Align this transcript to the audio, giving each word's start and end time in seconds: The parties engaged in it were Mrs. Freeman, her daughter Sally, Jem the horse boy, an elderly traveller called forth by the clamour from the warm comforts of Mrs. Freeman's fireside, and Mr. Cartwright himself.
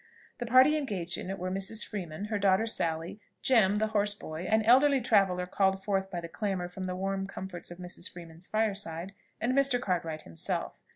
The 0.39 0.47
parties 0.47 0.75
engaged 0.79 1.19
in 1.19 1.29
it 1.29 1.37
were 1.37 1.51
Mrs. 1.51 1.85
Freeman, 1.85 2.25
her 2.25 2.39
daughter 2.39 2.65
Sally, 2.65 3.21
Jem 3.43 3.75
the 3.75 3.85
horse 3.93 4.15
boy, 4.15 4.45
an 4.49 4.63
elderly 4.63 4.99
traveller 4.99 5.45
called 5.45 5.83
forth 5.83 6.09
by 6.09 6.19
the 6.21 6.27
clamour 6.27 6.69
from 6.69 6.85
the 6.85 6.95
warm 6.95 7.27
comforts 7.27 7.69
of 7.69 7.77
Mrs. 7.77 8.11
Freeman's 8.11 8.47
fireside, 8.47 9.13
and 9.39 9.53
Mr. 9.53 9.79
Cartwright 9.79 10.23
himself. 10.23 10.81